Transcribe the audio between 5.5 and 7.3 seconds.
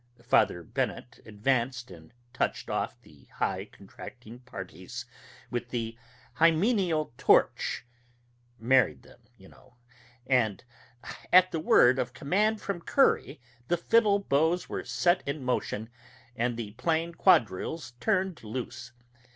with the hymeneal